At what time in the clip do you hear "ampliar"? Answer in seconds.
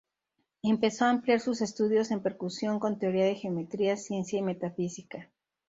1.11-1.39